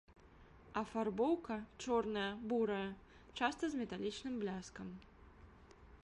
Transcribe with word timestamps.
Афарбоўка, 0.81 1.57
чорная, 1.83 2.23
бурая, 2.53 2.87
часта 3.41 3.63
з 3.73 3.81
металічным 3.81 4.33
бляскам. 4.45 4.87